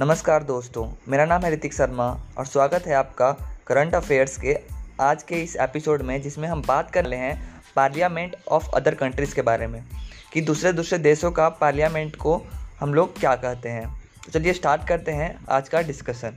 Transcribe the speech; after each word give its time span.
नमस्कार 0.00 0.42
दोस्तों, 0.42 0.92
मेरा 1.08 1.24
नाम 1.24 1.42
है 1.42 1.52
ऋतिक 1.52 1.74
शर्मा 1.74 2.20
और 2.38 2.46
स्वागत 2.46 2.86
है 2.86 2.94
आपका 2.94 3.32
करंट 3.66 3.94
अफेयर्स 3.94 4.36
के 4.36 4.58
आज 5.00 5.22
के 5.22 5.34
इस 5.34 5.56
एपिसोड 5.56 6.02
में, 6.02 6.22
जिसमें 6.22 6.48
हम 6.48 6.62
बात 6.62 6.90
कर 6.90 7.04
रहे 7.04 7.18
हैं 7.18 7.62
पार्लियामेंट 7.76 8.36
ऑफ़ 8.48 8.70
अदर 8.74 8.94
कंट्रीज़ 8.94 9.34
के 9.34 9.42
बारे 9.42 9.66
में, 9.66 9.84
कि 10.32 10.40
दूसरे 10.40 10.72
दूसरे 10.72 10.98
देशों 10.98 11.30
का 11.30 11.48
पार्लियामेंट 11.48 12.16
को 12.16 12.42
हम 12.80 12.94
लोग 12.94 13.20
क्या 13.20 13.36
कहते 13.36 13.68
हैं। 13.68 14.02
तो 14.26 14.32
चलिए 14.32 14.52
स्टार्ट 14.52 14.88
करते 14.88 15.12
हैं 15.12 15.44
आज 15.50 15.68
का 15.68 15.82
डिस्कशन। 15.82 16.32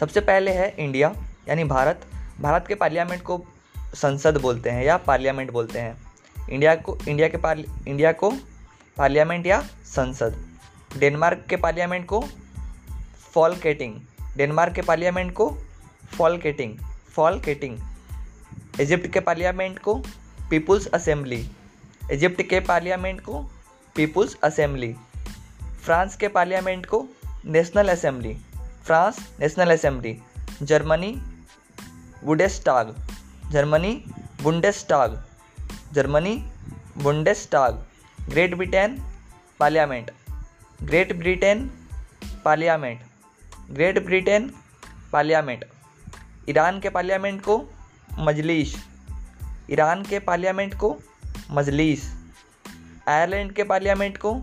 सबसे 0.00 0.20
पहले 0.20 0.50
है 0.50 0.74
इंडिया, 0.78 1.14
यानी 1.48 1.64
भारत। 1.64 2.00
भारत 2.40 2.64
के 2.68 2.74
पार्लियामेंट 2.74 3.22
को 3.22 3.44
संसद 3.78 4.36
बोलते 4.36 4.70
हैं 4.70 4.84
या 4.84 4.96
पार्लियामेंट 4.96 5.50
बोलते 5.50 5.78
हैं? 5.78 6.02
इंडिया 6.50 6.74
को, 6.74 6.98
इंडिया 7.08 7.28
के 7.28 7.36
पार्ल, 7.36 7.64
इंडिया 7.88 8.12
को 8.12 8.30
पार्लियामेंट 8.96 9.46
या 9.46 9.60
संसद? 9.84 10.53
डेनमार्क 10.98 11.44
के 11.50 11.56
पार्लियामेंट 11.56 12.06
को 12.06 12.20
फॉल 13.34 13.56
केटिंग 13.56 13.94
डेनमार्क 14.36 14.74
के 14.74 14.82
पार्लियामेंट 14.82 15.32
को 15.32 15.48
फॉल 16.16 16.38
केटिंग 16.38 16.76
फॉल 17.14 17.40
केटिंग 17.40 17.78
इजिप्ट 18.80 19.06
के 19.06 19.20
पार्लियामेंट 19.20 19.78
को 19.78 19.94
पीपुल्स 20.50 20.86
असेंबली, 20.86 21.44
इजिप्ट 22.12 22.42
के 22.42 22.60
पार्लियामेंट 22.60 23.20
को 23.20 23.40
पीपुल्स 23.96 24.36
असेंबली, 24.42 24.92
फ्रांस 25.84 26.16
के 26.16 26.28
पार्लियामेंट 26.28 26.86
को 26.86 27.04
National 27.44 27.88
Assembly, 27.88 28.34
France 28.84 29.18
National 29.40 29.74
Assembly, 29.74 30.16
Germany 30.62 31.14
Bundestag 32.24 32.94
Germany 33.52 33.94
Bundestag 34.42 35.22
Germany 35.94 36.36
Bundestag, 37.02 37.84
Great 38.30 38.54
Britain 38.54 38.98
parliament. 39.58 40.10
Great 40.84 41.12
Britain 41.16 41.60
parliament, 42.44 43.00
Great 43.70 43.98
Britain 44.04 44.50
parliament. 45.12 45.64
Iran 46.48 46.80
के 46.80 46.90
parliament 46.90 47.40
को 47.40 47.56
Majlis, 48.18 48.74
Iran 49.70 50.02
के 50.02 50.18
parliament 50.18 50.74
को 50.74 50.90
मजलिस, 51.50 52.04
Ireland 53.08 53.52
के 53.52 53.64
parliament 53.64 54.18
को 54.18 54.34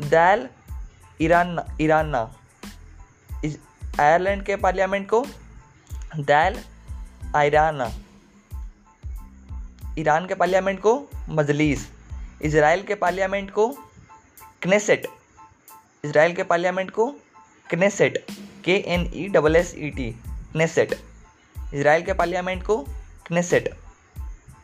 दैल 0.00 0.48
Iran, 1.20 1.58
ईराना 1.80 2.22
Ireland 4.00 4.44
के 4.44 4.56
पार्लियामेंट 4.56 5.08
को 5.08 5.24
दैल 6.16 6.58
आयराना 7.36 7.92
ईरान 9.98 10.26
के 10.26 10.34
पार्लियामेंट 10.34 10.80
को 10.80 10.98
मजलिस 11.28 11.88
इसराइल 12.42 12.82
के 12.82 12.94
पार्लियामेंट 12.94 13.50
को 13.50 13.68
क्नेसेट 14.62 15.06
इसराइल 16.04 16.34
के 16.34 16.42
पार्लियामेंट 16.42 16.90
को 16.90 17.06
Knesset 17.70 18.24
K 18.64 18.76
N 18.86 19.10
E 19.14 19.26
double 19.28 19.56
S 19.56 19.74
E 19.78 19.90
T 19.90 20.10
Knesset 20.52 20.94
Israel 21.74 22.02
के 22.02 22.12
पार्लियामेंट 22.12 22.62
को 22.62 22.76
क्नेसेट 23.26 23.68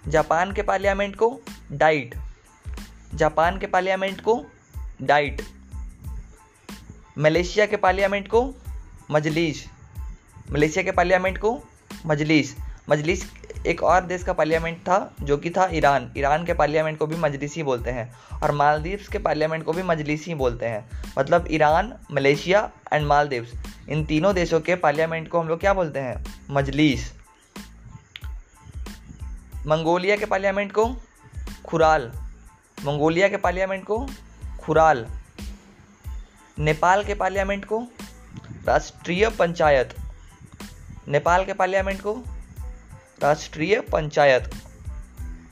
जापान 0.08 0.52
के 0.52 0.62
पार्लियामेंट 0.62 1.16
को 1.16 1.28
डाइट 1.72 2.14
जापान 3.14 3.58
के 3.58 3.66
पार्लियामेंट 3.66 4.20
को 4.20 4.44
डाइट 5.02 5.42
मलेशिया 7.18 7.66
के 7.66 7.76
पार्लियामेंट 7.76 8.28
को 8.28 8.42
मजलिस 9.10 9.64
मलेशिया 10.52 10.84
के 10.84 10.92
पार्लियामेंट 10.92 11.38
को 11.38 11.58
मजलिस 12.06 12.54
मजलिस 12.90 13.24
एक 13.66 13.82
और 13.82 14.00
देश 14.00 14.22
का 14.22 14.32
पार्लियामेंट 14.32 14.78
था, 14.78 15.14
जो 15.22 15.36
कि 15.36 15.50
था 15.50 15.68
ईरान। 15.72 16.12
ईरान 16.18 16.44
के 16.44 16.54
पार्लियामेंट 16.54 16.98
को 16.98 17.06
भी 17.06 17.16
मजलिसी 17.16 17.62
बोलते 17.62 17.90
हैं 17.90 18.14
और 18.42 18.52
मालदीव्स 18.52 19.08
के 19.08 19.18
पार्लियामेंट 19.18 19.64
को 19.64 19.72
भी 19.72 19.82
मजलिस 19.82 20.28
बोलते 20.28 20.66
हैं। 20.66 20.90
मतलब 21.18 21.48
ईरान, 21.50 21.94
मलेशिया 22.12 22.70
एंड 22.92 23.06
मालदीव्स, 23.06 23.52
इन 23.88 24.04
तीनों 24.04 24.34
देशों 24.34 24.60
के 24.60 24.74
पार्लियामेंट 24.74 25.28
को 25.28 25.40
हम 25.40 25.48
लोग 25.48 25.60
क्या 25.60 25.74
बोलते 25.74 25.98
हैं? 25.98 26.24
मजलिस। 26.50 27.12
मंगोलिया 29.66 30.16
के 30.16 30.24
पार्लियामेंट 30.24 30.72
को 30.72 30.96
खुराल। 31.64 32.12
मंगोलिया 32.84 33.28
के 33.28 33.36
पार्लियामेंट 33.36 33.84
को 33.84 34.06
खुराल। 34.60 35.06
नेपाल 36.58 37.04
के 37.04 37.14
पार्लियामेंट 37.14 37.64
को 37.64 37.86
राष्ट्रीय 38.64 39.30
पंचायत। 39.30 39.94
नेपाल 41.08 41.44
के 41.44 41.52
पार्लियामेंट 41.52 42.00
को 42.00 42.24
राष्ट्रीय 43.22 43.80
पंचायत, 43.80 44.50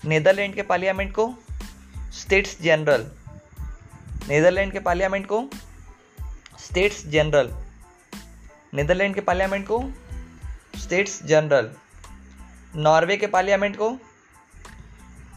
नीदरलैंड 0.04 0.54
के 0.54 0.62
पार्लियामेंट 0.62 1.12
को, 1.12 1.34
स्टेट्स 2.12 2.62
जनरल, 2.62 3.06
नीदरलैंड 4.28 4.72
के 4.72 4.80
पार्लियामेंट 4.80 5.26
को, 5.26 5.50
स्टेट्स 6.58 7.06
जनरल, 7.06 7.50
नीदरलैंड 8.74 9.14
के 9.14 9.20
पार्लियामेंट 9.20 9.66
को, 9.66 9.92
स्टेट्स 10.76 11.22
जनरल, 11.22 11.70
नॉर्वे 12.76 13.16
के 13.16 13.26
पार्लियामेंट 13.26 13.76
को, 13.76 13.98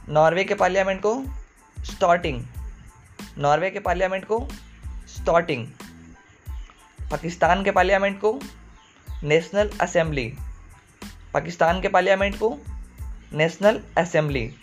नॉर्वे 0.09 0.43
के 0.43 0.53
पार्लियामेंट 0.53 1.01
को, 1.01 1.25
स्टार्टिंग, 1.83 2.43
नॉर्वे 3.37 3.69
के 3.69 3.79
पार्लियामेंट 3.79 4.25
को, 4.25 4.47
स्टार्टिंग, 5.07 5.67
पाकिस्तान 7.11 7.63
के 7.63 7.71
पार्लियामेंट 7.71 8.21
को, 8.21 8.39
नेशनल 9.23 9.69
असेंबली 9.81 10.33
पाकिस्तान 11.37 11.81
के 11.81 11.87
पार्लियामेंट 11.87 12.35
को, 12.35 12.57
नेशनल 13.33 13.81
असेंबली, 13.97 14.53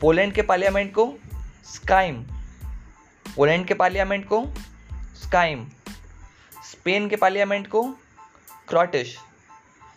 पोलैंड 0.00 0.32
के 0.32 0.42
पार्लियामेंट 0.42 0.94
को, 0.94 1.18
स्काइम, 1.74 2.22
पोलैंड 3.36 3.66
के 3.66 3.74
पार्लियामेंट 3.74 4.28
को, 4.28 4.46
स्काइम, 5.22 5.66
स्पेन 6.64 7.08
के 7.08 7.16
पार्लियामेंट 7.16 7.66
को, 7.66 7.82
क्रॉटिश, 8.68 9.18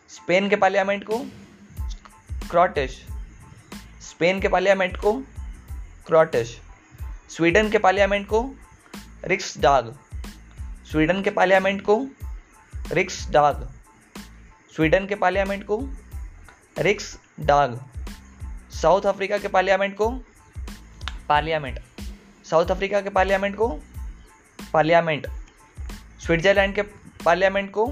स्पेन 0.09 0.49
के 0.49 0.55
पार्लियामेंट 0.55 1.03
को, 1.03 1.17
क्रॉटिश, 2.49 3.07
स्पेन 4.01 4.41
के 4.41 4.47
पार्लियामेंट 4.47 4.97
को, 4.97 5.13
क्रॉटिश, 6.07 6.61
स्वीडन 7.29 7.69
के 7.69 7.77
पार्लियामेंट 7.77 8.27
को 8.27 8.55
रिक्स 9.25 9.57
डाग 9.57 9.97
स्वीडन 10.91 11.21
के 11.21 11.29
पार्लियामेंट 11.29 11.81
को 11.81 12.07
रिक्स 12.91 13.29
डाग 13.29 13.69
स्वीडन 14.81 15.05
के 15.05 15.15
पार्लियामेंट 15.15 15.63
को, 15.63 15.89
रिक्स 16.79 17.19
डाग, 17.39 17.85
साउथ 18.81 19.01
अफ्रीका 19.01 19.37
के 19.37 19.47
पार्लियामेंट 19.47 19.95
को, 19.95 20.09
पार्लियामेंट, 21.29 21.79
साउथ 22.45 22.65
अफ्रीका 22.65 23.01
के 23.01 23.09
पार्लियामेंट 23.09 23.55
को, 23.55 23.67
पार्लियामेंट, 24.73 25.27
स्विट्जरलैंड 26.19 26.75
के 26.75 26.81
पार्लियामेंट 27.25 27.71
को, 27.71 27.87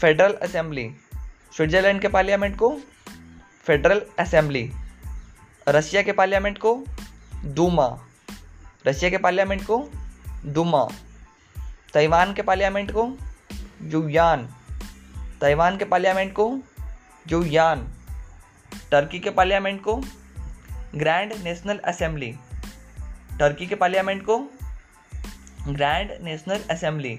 फेडरल 0.00 0.32
असेंबली, 0.32 0.94
स्विट्जरलैंड 1.56 2.00
के 2.00 2.08
पार्लियामेंट 2.08 2.56
को, 2.56 2.80
फेडरल 3.64 4.02
असेंबली, 4.18 4.72
रशिया 5.68 6.02
के 6.02 6.12
पार्लियामेंट 6.12 6.58
को 6.58 6.84
दूमा 7.44 8.00
रशिया 8.86 9.10
के 9.10 9.18
पार्लियामेंट 9.18 9.66
को 9.66 9.88
दूमा 10.46 10.88
ताइवान 11.94 12.34
के 12.34 12.42
पार्लियामेंट 12.42 12.90
को 12.90 13.18
युयान 13.82 14.48
ताइवान 15.40 15.76
के 15.76 15.84
पार्लियामेंट 15.84 16.32
को, 16.32 16.58
जो 17.26 17.44
यान, 17.44 17.88
टर्की 18.90 19.20
के 19.20 19.30
पार्लियामेंट 19.30 19.82
को, 19.82 19.96
ग्रैंड 20.94 21.32
नेशनल 21.42 21.78
असेंबली, 21.78 22.34
टर्की 23.38 23.66
के 23.66 23.74
पार्लियामेंट 23.74 24.24
को, 24.24 24.38
ग्रैंड 25.68 26.10
नेशनल 26.22 26.60
असेंबली, 26.70 27.18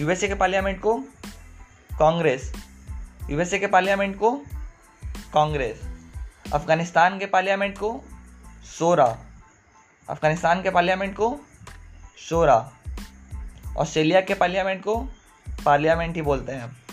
यूएसए 0.00 0.28
के 0.28 0.34
पार्लियामेंट 0.34 0.80
को, 0.80 0.98
कांग्रेस, 1.98 2.52
यूएसए 3.30 3.58
के 3.58 3.66
पार्लियामेंट 3.66 4.18
को, 4.18 4.30
कांग्रेस, 5.34 5.80
अफ़गानिस्तान 6.52 7.18
के 7.18 7.26
पार्लियामेंट 7.26 7.78
को, 7.78 8.04
सोरा, 8.78 9.18
अफ़गानिस्तान 10.10 10.62
के 10.62 10.70
पार्लियामेंट 10.70 11.16
को 11.16 11.40
शोरा 12.18 12.72
ऑस्ट्रेलिया 13.76 14.20
के 14.20 14.34
पार्लियामेंट 14.34 14.84
को, 14.84 15.08
पार्लियामेंट 15.64 16.16
ही 16.16 16.22
बोलते 16.22 16.52
हैं 16.52 16.83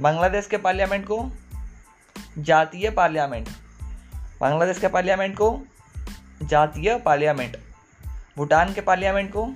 बांग्लादेश 0.00 0.46
के 0.46 0.56
पार्लियामेंट 0.56 1.06
को, 1.06 1.30
जातीय 2.38 2.90
पार्लियामेंट, 2.90 3.48
बांग्लादेश 4.40 4.78
के 4.78 4.88
पार्लियामेंट 4.88 5.36
को, 5.36 5.60
जातीय 6.42 6.98
पार्लियामेंट, 6.98 7.56
भूटान 8.36 8.72
के 8.74 8.80
पार्लियामेंट 8.80 9.32
को, 9.32 9.52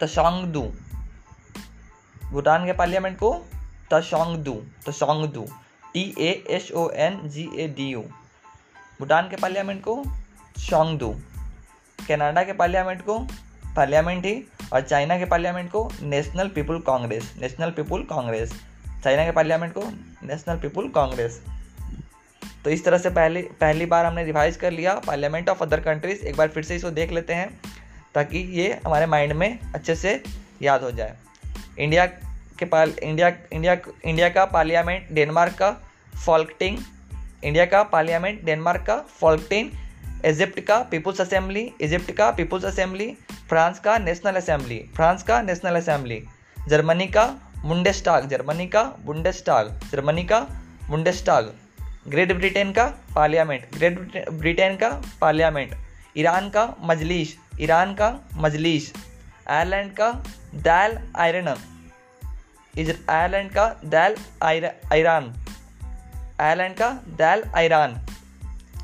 तशोंगदू, 0.00 0.62
भूटान 2.30 2.66
के 2.66 2.72
पार्लियामेंट 2.72 3.18
को, 3.18 3.46
Tshogdu 3.92 4.62
Tshogdu 4.86 5.46
T 5.94 6.14
A 6.18 6.44
S 6.50 6.72
O 6.72 6.90
N 6.90 7.28
G 7.28 7.50
A 7.54 7.68
D 7.68 7.88
U 7.88 8.00
Bhutan 8.98 9.28
के 9.28 9.36
पार्लियामेंट 9.36 9.82
को, 9.84 10.04
शोंगदू, 10.58 11.16
कनाडा 12.08 12.42
के 12.44 12.52
पार्लियामेंट 12.52 13.02
को, 13.02 13.18
पार्लियामेंट 13.76 14.24
ही, 14.26 14.44
और 14.72 14.80
चाइना 14.80 15.18
के 15.18 15.24
पार्लियामेंट 15.24 15.70
को, 15.70 15.92
National 16.02 16.48
People 16.48 16.78
Congress, 16.78 17.34
National 17.40 17.70
People 17.70 18.02
Congress. 18.02 18.62
China 19.04 19.24
के 19.24 19.30
पार्लियामेंट 19.30 19.72
को, 19.72 19.82
नेशनल 20.22 20.56
पीपुल 20.56 20.88
कांग्रेस। 20.88 21.40
तो 22.64 22.70
इस 22.70 22.84
तरह 22.84 22.98
से 22.98 23.10
पहली 23.10 23.42
पहली 23.42 23.86
बार 23.86 24.06
हमने 24.06 24.24
रिवाइज 24.24 24.56
कर 24.56 24.70
लिया। 24.70 24.94
पार्लियामेंट 24.94 25.48
ऑफ़ 25.48 25.62
अदर 25.62 25.80
कंट्रीज़, 25.80 26.22
एक 26.22 26.36
बार 26.36 26.48
फिर 26.48 26.62
से 26.62 26.76
इसको 26.76 26.90
देख 26.90 27.12
लेते 27.12 27.34
हैं, 27.34 27.60
ताकि 28.14 28.38
ये 28.38 28.80
हमारे 28.86 29.06
माइंड 29.06 29.32
में 29.32 29.58
अच्छे 29.74 29.94
से 29.94 30.22
याद 30.62 30.82
हो 30.82 30.90
जाए। 30.90 31.16
इंडिया 31.78 32.06
के 32.58 32.64
पाल, 32.64 32.92
इंडिया 33.02 33.32
इंडिया 33.52 33.76
इंडिया 34.04 34.28
का 34.28 34.44
पार्लियामेंट, 34.44 35.08
डेनमार्क 35.12 35.52
का 35.52 35.70
फॉल्कटिंग, 36.26 36.78
इंडिया 37.44 37.66
का 37.66 37.82
पार्लियामेंट, 37.82 38.44
डेनमार्क 38.44 38.82
का 38.82 38.96
फॉल्कटिंग, 38.96 39.70
इजिप्ट 40.24 40.60
का 40.60 40.78
पीपुल्स 40.90 41.20
असेंबली, 41.20 41.72
इजिप्ट 41.80 42.10
का 42.10 42.30
पीपुल्स 42.30 42.64
असेंबली, 42.64 43.16
फ्रांस 43.48 43.78
का 43.78 43.98
नेशनल 43.98 44.32
असेंबली, 44.32 44.78
फ्रांस 44.94 45.22
का 45.22 45.42
नेशनल 45.42 45.76
असेंबली, 45.76 46.24
जर्मनी 46.68 47.06
का 47.06 47.45
मुंडेस्टाग 47.64 48.28
जर्मनी 48.28 48.66
का 48.66 48.82
बुंडेस्टाग 49.04 49.68
जर्मनी 49.92 50.24
का 50.24 50.40
मुंडेस्टाग 50.90 51.52
ग्रेट 52.08 52.32
ब्रिटेन 52.32 52.72
का 52.72 52.84
पार्लियामेंट 53.14 53.64
ग्रेट 53.74 54.28
ब्रिटेन 54.30 54.76
का 54.76 54.88
पार्लियामेंट 55.20 55.74
ईरान 56.16 56.48
का 56.50 56.64
मजलिस 56.82 57.34
ईरान 57.60 57.94
का 57.94 58.10
मजलिस 58.36 58.92
आयरलैंड 59.48 59.92
का 59.92 60.10
दैल 60.62 60.98
आयरन 61.16 61.48
आयरलैंड 63.10 63.50
का 63.50 63.66
दैल 63.84 64.14
ईरान 64.94 65.32
आयरलैंड 66.40 66.76
का 66.76 66.90
दैल 67.18 67.42
ईरान 67.58 68.00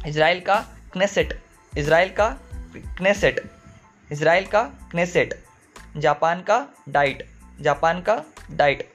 इसराइल 0.07 0.41
का 0.41 0.61
क्नेसेट 0.93 1.39
इसराइल 1.73 2.09
का 2.11 2.29
क्नेसेट 2.75 3.41
इसराइल 4.11 4.47
का 4.47 4.63
क्नेसेट 4.91 5.35
जापान 5.97 6.41
का 6.41 6.67
डाइट 6.89 7.27
जापान 7.61 8.01
का 8.01 8.23
डाइट, 8.51 8.89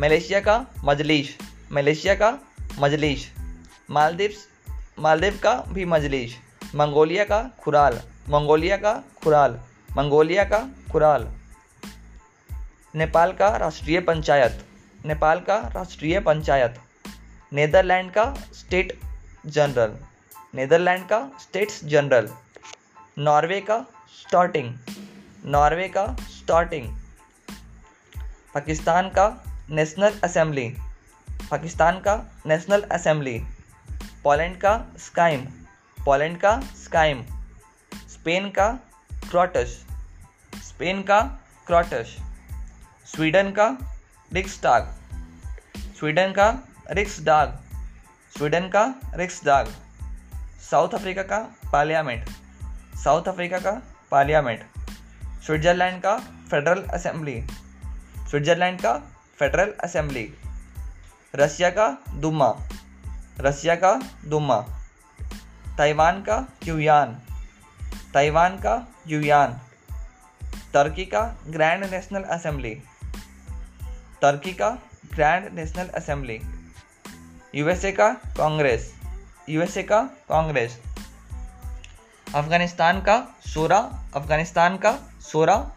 मलेशिया 0.00 0.40
का 0.40 0.64
मजलिस 0.84 1.36
मलेशिया 1.72 2.14
का 2.14 2.38
मजलिश, 2.78 3.32
मालदीव्स, 3.90 4.46
मालदीव 4.98 5.38
का 5.42 5.54
भी 5.68 5.84
मजलिश, 5.84 6.36
मंगोलिया 6.74 7.24
का 7.24 7.42
खुराल, 7.60 8.00
मंगोलिया 8.28 8.76
का 8.76 8.92
खुराल, 9.22 9.58
मंगोलिया 9.96 10.44
का 10.44 10.58
खुराल। 10.92 11.28
नेपाल 12.94 13.32
का 13.32 13.48
राष्ट्रीय 13.56 14.00
पंचायत, 14.00 14.64
नेपाल 15.06 15.40
का 15.40 15.56
राष्ट्रीय 15.74 16.20
पंचायत, 16.20 16.78
नेदरलैंड 17.52 18.10
का 18.10 18.24
स्टेट 18.52 18.98
जनरल, 19.46 19.96
नेदरलैंड 20.54 21.06
का 21.08 21.30
स्टेट्स 21.40 21.84
जनरल, 21.84 22.28
नॉर्वे 23.18 23.60
का 23.60 23.78
स्टार्टिंग, 24.20 24.74
नॉर्वे 25.46 25.88
का 25.88 26.06
स्टार्टिंग। 26.20 27.03
पाकिस्तान 28.54 29.08
का 29.08 29.26
नेशनल 29.70 30.18
असेंबली, 30.24 30.68
पाकिस्तान 31.50 31.98
का 32.00 32.14
नेशनल 32.46 32.82
असेंबली, 32.92 33.38
पोलैंड 34.24 34.56
का 34.56 34.74
स्काइम, 34.98 35.40
पोलैंड 35.98 36.36
का 36.38 36.60
स्काइम, 36.60 37.22
स्पेन 38.08 38.48
का 38.50 38.68
क्रॉटस, 39.30 39.74
स्पेन 40.64 41.02
का 41.02 41.20
क्रॉटस, 41.66 42.16
स्वीडन 43.06 43.50
का 43.50 43.66
रिक्स 44.32 44.62
डाग 44.62 44.94
स्वीडन 45.98 46.32
का 46.32 46.48
रिक्स 46.90 47.20
डाग 47.24 47.58
स्वीडन 48.38 48.68
का 48.68 48.84
रिक्स 49.14 49.44
डाग 49.44 49.72
साउथ 50.70 50.94
अफ्रीका 50.94 51.22
का 51.22 51.38
पार्लियामेंट, 51.72 52.28
साउथ 53.04 53.28
अफ्रीका 53.28 53.58
का 53.58 53.72
पार्लियामेंट, 54.10 54.64
स्विट्ज़रलैंड 55.46 56.02
का 56.02 56.16
फेडरल 56.50 56.82
असेंबली 56.82 57.40
स्विट्ज़रलैंड 58.34 58.80
का 58.80 58.92
फेडरल 59.38 59.72
असेंबली, 59.84 60.22
रशिया 61.34 61.68
का 61.70 61.86
दुमा 62.14 62.48
रशिया 63.40 63.74
का 63.74 63.92
दुमा 64.26 64.56
ताइवान 65.78 66.20
का 66.22 66.38
यूयान 66.66 67.14
ताइवान 68.14 68.56
का 68.56 68.74
यूयान 69.06 69.56
टर्की 70.72 71.04
का 71.04 71.22
ग्रैंड 71.46 71.84
नेशनल 71.84 72.22
असेंबली 72.22 72.74
टर्की 74.22 74.52
का 74.52 74.70
ग्रैंड 75.14 75.48
नेशनल 75.54 75.88
असेंबली, 75.94 76.40
यूएसए 77.54 77.92
का 77.92 78.12
कांग्रेस, 78.14 78.92
यूएसए 79.48 79.82
का 79.82 80.02
कांग्रेस, 80.28 80.80
अफ़गानिस्तान 82.34 83.00
का 83.00 83.22
सोरा, 83.46 83.78
अफ़गानिस्तान 84.14 84.76
का 84.76 84.98
सोरा, 85.22 85.70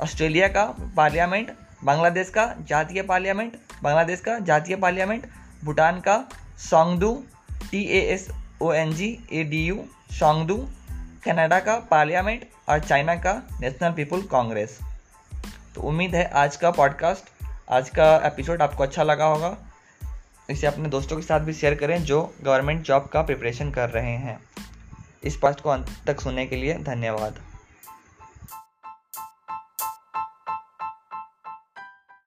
ऑस्ट्रेलिया 0.00 0.48
का 0.48 0.64
पार्लियामेंट 0.96 1.56
बांग्लादेश 1.84 2.30
का 2.30 2.54
जातीय 2.68 3.02
पार्लियामेंट, 3.02 3.56
बांग्लादेश 3.82 4.20
का 4.20 4.38
जातीय 4.38 4.76
पार्लियामेंट, 4.76 5.26
भूटान 5.64 6.00
का 6.00 6.28
Tshogdu, 6.58 7.24
T 7.70 7.82
A 7.82 8.00
S 8.00 8.28
O 8.62 8.72
N 8.72 8.92
G, 8.92 9.18
A 9.32 9.44
D 9.44 9.64
U, 9.64 9.84
Tshogdu, 10.10 10.56
Canada 11.24 11.60
का 11.60 11.76
पार्लियामेंट 11.76 12.46
और 12.68 12.78
चाइना 12.78 13.14
का 13.14 13.32
नेशनल 13.60 13.92
पीपल 13.92 14.22
कांग्रेस। 14.22 14.78
तो 15.74 15.80
उम्मीद 15.80 16.14
है 16.14 16.30
आज 16.30 16.56
का 16.56 16.70
पॉडकास्ट, 16.70 17.24
आज 17.70 17.90
का 17.90 18.16
एपिसोड 18.16 18.62
आपको 18.62 18.82
अच्छा 18.82 19.02
लगा 19.02 19.24
होगा। 19.24 19.56
इसे 20.50 20.66
अपने 20.66 20.88
दोस्तों 20.88 21.16
के 21.16 21.22
साथ 21.22 21.40
भी 21.40 21.52
शेयर 21.52 21.74
करें 21.74 22.02
जो 22.02 22.34
गवर्नमेंट 22.42 22.82
जॉब 22.82 23.06
का 23.06 23.22
प्रिपरेशन 23.22 23.70
कर 23.70 23.90
रहे 23.90 24.16
हैं। 24.16 24.40
इस 25.24 25.36
पास्ट 25.36 25.60
को 25.60 25.70
अंत 25.70 25.90
तक 26.06 26.20
सुनने 26.20 26.46
के 26.46 26.56
लिए 26.56 26.74
धन्यवाद। 26.74 27.43